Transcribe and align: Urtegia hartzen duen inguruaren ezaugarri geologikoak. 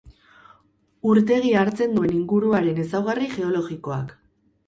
Urtegia 1.09 1.59
hartzen 1.65 1.93
duen 1.99 2.15
inguruaren 2.21 2.81
ezaugarri 2.85 3.31
geologikoak. 3.37 4.17